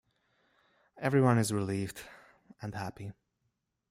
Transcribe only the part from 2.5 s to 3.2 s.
and happy.